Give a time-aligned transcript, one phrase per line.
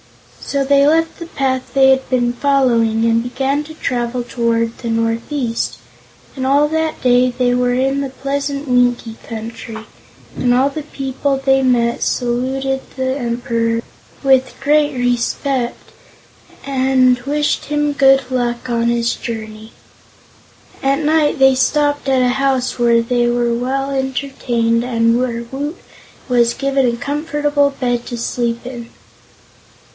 [0.39, 4.89] So they left the path they had been following and began to travel toward the
[4.89, 5.77] northeast,
[6.35, 9.85] and all that day they were in the pleasant Winkie Country,
[10.35, 13.81] and all the people they met saluted the Emperor
[14.23, 15.91] with great respect
[16.65, 19.71] and wished him good luck on his journey.
[20.81, 25.77] At night they stopped at a house where they were well entertained and where Woot
[26.27, 28.89] was given a comfortable bed to sleep in.